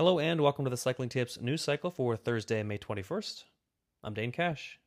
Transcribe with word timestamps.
Hello 0.00 0.20
and 0.20 0.40
welcome 0.40 0.64
to 0.64 0.70
the 0.70 0.76
Cycling 0.76 1.08
Tips 1.08 1.40
news 1.40 1.60
cycle 1.60 1.90
for 1.90 2.16
Thursday, 2.16 2.62
May 2.62 2.78
21st. 2.78 3.42
I'm 4.04 4.14
Dane 4.14 4.30
Cash. 4.30 4.78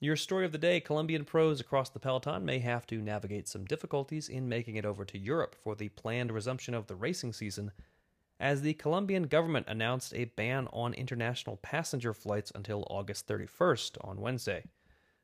Your 0.00 0.16
story 0.16 0.44
of 0.44 0.50
the 0.50 0.58
day 0.58 0.80
Colombian 0.80 1.24
pros 1.24 1.60
across 1.60 1.88
the 1.88 2.00
peloton 2.00 2.44
may 2.44 2.58
have 2.58 2.84
to 2.88 3.00
navigate 3.00 3.46
some 3.46 3.64
difficulties 3.64 4.28
in 4.28 4.48
making 4.48 4.74
it 4.74 4.84
over 4.84 5.04
to 5.04 5.18
Europe 5.20 5.54
for 5.62 5.76
the 5.76 5.90
planned 5.90 6.32
resumption 6.32 6.74
of 6.74 6.88
the 6.88 6.96
racing 6.96 7.32
season, 7.32 7.70
as 8.40 8.60
the 8.60 8.74
Colombian 8.74 9.28
government 9.28 9.68
announced 9.68 10.12
a 10.16 10.24
ban 10.24 10.66
on 10.72 10.94
international 10.94 11.58
passenger 11.58 12.12
flights 12.12 12.50
until 12.56 12.88
August 12.90 13.28
31st 13.28 13.98
on 14.00 14.20
Wednesday. 14.20 14.64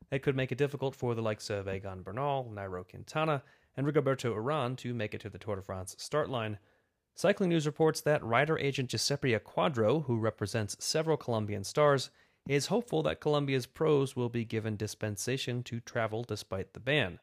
It 0.09 0.23
could 0.23 0.37
make 0.37 0.53
it 0.53 0.57
difficult 0.57 0.95
for 0.95 1.15
the 1.15 1.21
likes 1.21 1.49
of 1.49 1.67
Egan 1.67 2.01
Bernal, 2.01 2.49
Nairo 2.55 2.87
Quintana, 2.89 3.43
and 3.75 3.85
Rigoberto 3.85 4.33
Uran 4.33 4.77
to 4.77 4.93
make 4.93 5.13
it 5.13 5.19
to 5.19 5.29
the 5.29 5.37
Tour 5.37 5.57
de 5.57 5.61
France 5.61 5.97
start 5.99 6.29
line 6.29 6.59
Cycling 7.15 7.49
News 7.49 7.65
reports 7.65 8.01
that 8.01 8.23
rider 8.23 8.57
agent 8.57 8.89
Giuseppe 8.89 9.33
Acquadro, 9.33 10.05
who 10.05 10.17
represents 10.17 10.77
several 10.79 11.17
Colombian 11.17 11.63
stars, 11.63 12.09
is 12.47 12.67
hopeful 12.67 13.03
that 13.03 13.19
Colombia's 13.19 13.67
pros 13.67 14.15
will 14.15 14.29
be 14.29 14.45
given 14.45 14.75
dispensation 14.75 15.61
to 15.63 15.79
travel 15.79 16.23
despite 16.23 16.73
the 16.73 16.79
ban. 16.79 17.19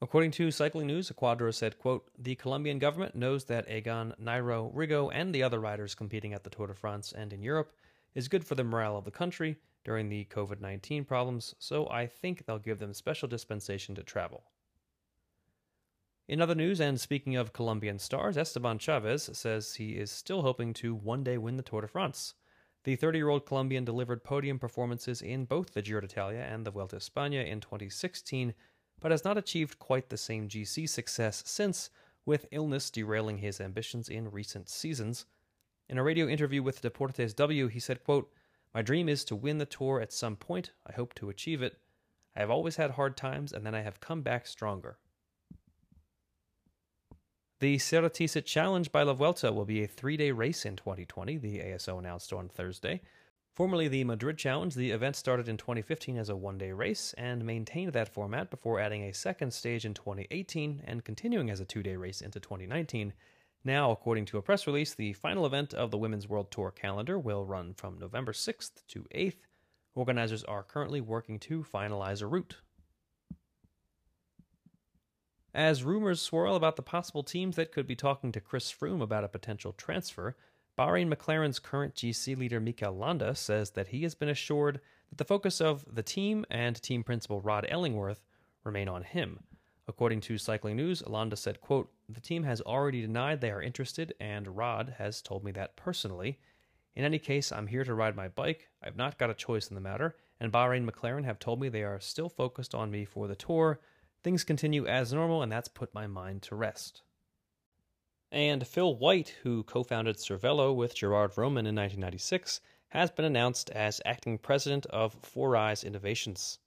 According 0.00 0.30
to 0.32 0.50
Cycling 0.50 0.86
News, 0.86 1.10
Acquadro 1.10 1.52
said, 1.52 1.78
quote, 1.78 2.08
The 2.16 2.36
Colombian 2.36 2.78
government 2.78 3.16
knows 3.16 3.44
that 3.46 3.68
Egan, 3.68 4.14
Nairo, 4.22 4.72
Rigo, 4.72 5.10
and 5.12 5.34
the 5.34 5.42
other 5.42 5.58
riders 5.58 5.96
competing 5.96 6.32
at 6.32 6.44
the 6.44 6.50
Tour 6.50 6.68
de 6.68 6.74
France 6.74 7.12
and 7.12 7.32
in 7.32 7.42
Europe 7.42 7.72
is 8.14 8.28
good 8.28 8.44
for 8.44 8.54
the 8.54 8.64
morale 8.64 8.96
of 8.96 9.04
the 9.04 9.10
country 9.10 9.56
during 9.84 10.08
the 10.08 10.24
COVID 10.26 10.60
19 10.60 11.04
problems, 11.04 11.54
so 11.58 11.88
I 11.90 12.06
think 12.06 12.46
they'll 12.46 12.58
give 12.58 12.78
them 12.78 12.94
special 12.94 13.28
dispensation 13.28 13.94
to 13.96 14.02
travel. 14.02 14.44
In 16.28 16.42
other 16.42 16.54
news, 16.54 16.78
and 16.78 17.00
speaking 17.00 17.36
of 17.36 17.54
Colombian 17.54 17.98
stars, 17.98 18.36
Esteban 18.36 18.78
Chavez 18.78 19.30
says 19.32 19.76
he 19.76 19.92
is 19.92 20.10
still 20.10 20.42
hoping 20.42 20.74
to 20.74 20.94
one 20.94 21.24
day 21.24 21.38
win 21.38 21.56
the 21.56 21.62
Tour 21.62 21.80
de 21.80 21.88
France. 21.88 22.34
The 22.84 22.96
30 22.96 23.18
year 23.18 23.30
old 23.30 23.46
Colombian 23.46 23.86
delivered 23.86 24.24
podium 24.24 24.58
performances 24.58 25.22
in 25.22 25.46
both 25.46 25.72
the 25.72 25.80
Giro 25.80 26.02
d'Italia 26.02 26.40
and 26.40 26.66
the 26.66 26.70
Vuelta 26.70 26.96
a 26.96 26.98
España 26.98 27.46
in 27.46 27.60
2016, 27.60 28.52
but 29.00 29.10
has 29.10 29.24
not 29.24 29.38
achieved 29.38 29.78
quite 29.78 30.10
the 30.10 30.18
same 30.18 30.50
GC 30.50 30.86
success 30.86 31.42
since, 31.46 31.88
with 32.26 32.44
illness 32.50 32.90
derailing 32.90 33.38
his 33.38 33.58
ambitions 33.58 34.10
in 34.10 34.30
recent 34.30 34.68
seasons. 34.68 35.24
In 35.88 35.96
a 35.96 36.02
radio 36.02 36.28
interview 36.28 36.62
with 36.62 36.82
Deportes 36.82 37.34
W, 37.36 37.68
he 37.68 37.80
said, 37.80 38.04
quote, 38.04 38.30
My 38.74 38.82
dream 38.82 39.08
is 39.08 39.24
to 39.24 39.34
win 39.34 39.56
the 39.56 39.64
Tour 39.64 39.98
at 39.98 40.12
some 40.12 40.36
point. 40.36 40.72
I 40.86 40.92
hope 40.92 41.14
to 41.14 41.30
achieve 41.30 41.62
it. 41.62 41.78
I 42.36 42.40
have 42.40 42.50
always 42.50 42.76
had 42.76 42.90
hard 42.90 43.16
times, 43.16 43.50
and 43.50 43.64
then 43.64 43.74
I 43.74 43.80
have 43.80 44.00
come 44.00 44.20
back 44.20 44.46
stronger. 44.46 44.98
The 47.60 47.76
Ceratizit 47.78 48.44
Challenge 48.44 48.92
by 48.92 49.02
La 49.02 49.14
Vuelta 49.14 49.52
will 49.52 49.64
be 49.64 49.82
a 49.82 49.88
three 49.88 50.16
day 50.16 50.30
race 50.30 50.64
in 50.64 50.76
2020, 50.76 51.38
the 51.38 51.58
ASO 51.58 51.98
announced 51.98 52.32
on 52.32 52.48
Thursday. 52.48 53.00
Formerly 53.52 53.88
the 53.88 54.04
Madrid 54.04 54.38
Challenge, 54.38 54.72
the 54.72 54.92
event 54.92 55.16
started 55.16 55.48
in 55.48 55.56
2015 55.56 56.18
as 56.18 56.28
a 56.28 56.36
one 56.36 56.56
day 56.56 56.70
race 56.70 57.16
and 57.18 57.44
maintained 57.44 57.94
that 57.94 58.14
format 58.14 58.48
before 58.48 58.78
adding 58.78 59.02
a 59.02 59.12
second 59.12 59.52
stage 59.52 59.84
in 59.84 59.92
2018 59.92 60.84
and 60.84 61.04
continuing 61.04 61.50
as 61.50 61.58
a 61.58 61.64
two 61.64 61.82
day 61.82 61.96
race 61.96 62.20
into 62.20 62.38
2019. 62.38 63.12
Now, 63.64 63.90
according 63.90 64.26
to 64.26 64.38
a 64.38 64.42
press 64.42 64.68
release, 64.68 64.94
the 64.94 65.12
final 65.14 65.44
event 65.44 65.74
of 65.74 65.90
the 65.90 65.98
Women's 65.98 66.28
World 66.28 66.52
Tour 66.52 66.70
calendar 66.70 67.18
will 67.18 67.44
run 67.44 67.74
from 67.74 67.98
November 67.98 68.32
6th 68.32 68.86
to 68.86 69.04
8th. 69.12 69.40
Organizers 69.96 70.44
are 70.44 70.62
currently 70.62 71.00
working 71.00 71.40
to 71.40 71.64
finalize 71.64 72.22
a 72.22 72.28
route. 72.28 72.58
As 75.54 75.82
rumors 75.82 76.20
swirl 76.20 76.56
about 76.56 76.76
the 76.76 76.82
possible 76.82 77.22
teams 77.22 77.56
that 77.56 77.72
could 77.72 77.86
be 77.86 77.96
talking 77.96 78.32
to 78.32 78.40
Chris 78.40 78.70
Froome 78.70 79.02
about 79.02 79.24
a 79.24 79.28
potential 79.28 79.72
transfer, 79.72 80.36
Bahrain 80.76 81.12
McLaren's 81.12 81.58
current 81.58 81.94
GC 81.94 82.36
leader 82.36 82.60
Mikel 82.60 82.92
Landa 82.92 83.34
says 83.34 83.70
that 83.70 83.88
he 83.88 84.02
has 84.02 84.14
been 84.14 84.28
assured 84.28 84.80
that 85.08 85.16
the 85.16 85.24
focus 85.24 85.60
of 85.60 85.84
the 85.92 86.02
team 86.02 86.44
and 86.50 86.80
team 86.80 87.02
principal 87.02 87.40
Rod 87.40 87.66
Ellingworth 87.68 88.22
remain 88.62 88.88
on 88.88 89.02
him. 89.02 89.40
According 89.88 90.20
to 90.22 90.36
Cycling 90.36 90.76
News, 90.76 91.02
Landa 91.06 91.34
said, 91.34 91.62
quote, 91.62 91.90
The 92.10 92.20
team 92.20 92.42
has 92.44 92.60
already 92.60 93.00
denied 93.00 93.40
they 93.40 93.50
are 93.50 93.62
interested, 93.62 94.14
and 94.20 94.54
Rod 94.54 94.96
has 94.98 95.22
told 95.22 95.44
me 95.44 95.50
that 95.52 95.76
personally. 95.76 96.38
In 96.94 97.04
any 97.04 97.18
case, 97.18 97.50
I'm 97.50 97.68
here 97.68 97.84
to 97.84 97.94
ride 97.94 98.14
my 98.14 98.28
bike. 98.28 98.68
I've 98.82 98.96
not 98.96 99.18
got 99.18 99.30
a 99.30 99.34
choice 99.34 99.68
in 99.68 99.74
the 99.74 99.80
matter, 99.80 100.14
and 100.38 100.52
Bahrain 100.52 100.88
McLaren 100.88 101.24
have 101.24 101.38
told 101.38 101.58
me 101.58 101.70
they 101.70 101.84
are 101.84 102.00
still 102.00 102.28
focused 102.28 102.74
on 102.74 102.90
me 102.90 103.06
for 103.06 103.26
the 103.26 103.34
tour 103.34 103.80
Things 104.28 104.44
continue 104.44 104.86
as 104.86 105.10
normal, 105.10 105.42
and 105.42 105.50
that's 105.50 105.68
put 105.68 105.94
my 105.94 106.06
mind 106.06 106.42
to 106.42 106.54
rest. 106.54 107.00
And 108.30 108.66
Phil 108.66 108.94
White, 108.94 109.34
who 109.42 109.62
co 109.62 109.82
founded 109.82 110.18
Cervelo 110.18 110.76
with 110.76 110.94
Gerard 110.94 111.32
Vroomen 111.32 111.64
in 111.64 111.74
1996, 111.74 112.60
has 112.88 113.10
been 113.10 113.24
announced 113.24 113.70
as 113.70 114.02
acting 114.04 114.36
president 114.36 114.84
of 114.84 115.18
4iiii 115.22 115.82
Innovations. 115.82 116.58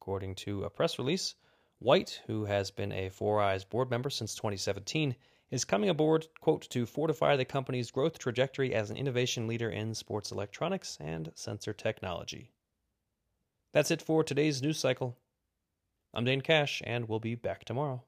According 0.00 0.34
to 0.34 0.64
a 0.64 0.68
press 0.68 0.98
release, 0.98 1.36
White, 1.78 2.20
who 2.26 2.46
has 2.46 2.72
been 2.72 2.90
a 2.90 3.08
Four 3.08 3.40
Eyes 3.40 3.62
board 3.62 3.88
member 3.88 4.10
since 4.10 4.34
2017, 4.34 5.14
is 5.52 5.64
coming 5.64 5.90
aboard, 5.90 6.26
quote, 6.40 6.68
to 6.70 6.86
fortify 6.86 7.36
the 7.36 7.44
company's 7.44 7.92
growth 7.92 8.18
trajectory 8.18 8.74
as 8.74 8.90
an 8.90 8.96
innovation 8.96 9.46
leader 9.46 9.70
in 9.70 9.94
sports 9.94 10.32
electronics 10.32 10.98
and 11.00 11.30
sensor 11.36 11.72
technology. 11.72 12.50
That's 13.72 13.92
it 13.92 14.02
for 14.02 14.24
today's 14.24 14.60
news 14.60 14.80
cycle. 14.80 15.16
I'm 16.16 16.24
Dane 16.24 16.42
Cash, 16.42 16.80
and 16.86 17.08
we'll 17.08 17.18
be 17.18 17.34
back 17.34 17.64
tomorrow. 17.64 18.04